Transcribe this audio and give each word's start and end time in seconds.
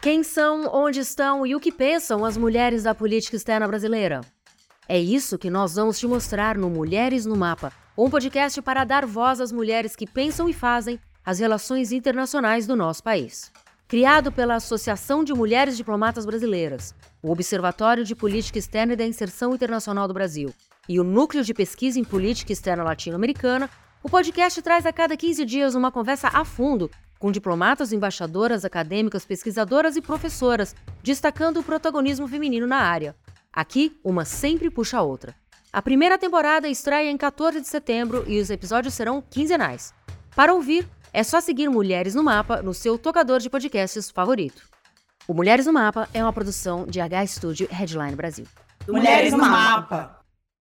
Quem 0.00 0.22
são, 0.22 0.66
onde 0.72 0.98
estão 1.00 1.46
e 1.46 1.54
o 1.54 1.60
que 1.60 1.70
pensam 1.70 2.24
as 2.24 2.34
mulheres 2.34 2.84
da 2.84 2.94
política 2.94 3.36
externa 3.36 3.68
brasileira? 3.68 4.22
É 4.88 4.98
isso 4.98 5.36
que 5.36 5.50
nós 5.50 5.74
vamos 5.74 5.98
te 5.98 6.06
mostrar 6.06 6.56
no 6.56 6.70
Mulheres 6.70 7.26
no 7.26 7.36
Mapa, 7.36 7.70
um 7.98 8.08
podcast 8.08 8.62
para 8.62 8.84
dar 8.84 9.04
voz 9.04 9.42
às 9.42 9.52
mulheres 9.52 9.94
que 9.94 10.06
pensam 10.06 10.48
e 10.48 10.54
fazem 10.54 10.98
as 11.22 11.38
relações 11.38 11.92
internacionais 11.92 12.66
do 12.66 12.74
nosso 12.74 13.02
país. 13.02 13.52
Criado 13.86 14.32
pela 14.32 14.54
Associação 14.54 15.22
de 15.22 15.34
Mulheres 15.34 15.76
Diplomatas 15.76 16.24
Brasileiras, 16.24 16.94
o 17.22 17.30
Observatório 17.30 18.02
de 18.02 18.14
Política 18.14 18.58
Externa 18.58 18.94
e 18.94 18.96
da 18.96 19.04
Inserção 19.04 19.54
Internacional 19.54 20.08
do 20.08 20.14
Brasil 20.14 20.48
e 20.88 20.98
o 20.98 21.04
Núcleo 21.04 21.44
de 21.44 21.52
Pesquisa 21.52 22.00
em 22.00 22.04
Política 22.04 22.54
Externa 22.54 22.82
Latino-Americana, 22.82 23.68
o 24.02 24.08
podcast 24.08 24.62
traz 24.62 24.86
a 24.86 24.94
cada 24.94 25.14
15 25.14 25.44
dias 25.44 25.74
uma 25.74 25.92
conversa 25.92 26.30
a 26.32 26.42
fundo 26.42 26.90
com 27.20 27.30
diplomatas, 27.30 27.92
embaixadoras, 27.92 28.64
acadêmicas, 28.64 29.26
pesquisadoras 29.26 29.94
e 29.94 30.00
professoras, 30.00 30.74
destacando 31.02 31.60
o 31.60 31.62
protagonismo 31.62 32.26
feminino 32.26 32.66
na 32.66 32.78
área. 32.78 33.14
Aqui, 33.52 33.96
uma 34.02 34.24
sempre 34.24 34.70
puxa 34.70 34.98
a 34.98 35.02
outra. 35.02 35.34
A 35.70 35.82
primeira 35.82 36.18
temporada 36.18 36.66
estreia 36.66 37.10
em 37.10 37.16
14 37.16 37.60
de 37.60 37.68
setembro 37.68 38.24
e 38.26 38.40
os 38.40 38.50
episódios 38.50 38.94
serão 38.94 39.22
quinzenais. 39.22 39.92
Para 40.34 40.54
ouvir, 40.54 40.88
é 41.12 41.22
só 41.22 41.40
seguir 41.40 41.68
Mulheres 41.68 42.14
no 42.14 42.24
Mapa 42.24 42.62
no 42.62 42.72
seu 42.72 42.96
tocador 42.96 43.38
de 43.38 43.50
podcasts 43.50 44.10
favorito. 44.10 44.62
O 45.28 45.34
Mulheres 45.34 45.66
no 45.66 45.72
Mapa 45.72 46.08
é 46.14 46.22
uma 46.22 46.32
produção 46.32 46.86
de 46.86 47.00
H 47.00 47.26
Studio 47.26 47.68
Headline 47.70 48.16
Brasil. 48.16 48.46
Mulheres 48.88 49.32
no 49.32 49.38
Mapa. 49.38 50.19